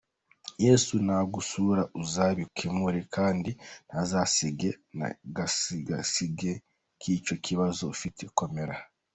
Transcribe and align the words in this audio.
Yesu 0.65 0.93
nagusura 1.05 1.81
azabikemura 2.01 2.99
kandi 3.15 3.51
ntazasiga 3.87 4.69
n’agasigisigi 4.97 6.51
k’icyo 6.99 7.35
kibazo 7.45 7.81
ufite, 7.95 8.23
komera. 8.37 8.75